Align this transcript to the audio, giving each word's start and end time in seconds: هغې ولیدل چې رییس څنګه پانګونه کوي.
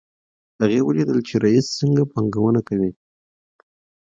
هغې 0.61 0.79
ولیدل 0.83 1.19
چې 1.27 1.35
رییس 1.43 1.65
څنګه 1.79 2.03
پانګونه 2.11 2.61
کوي. 2.67 2.91